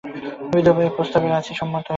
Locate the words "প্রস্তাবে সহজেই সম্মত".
0.97-1.73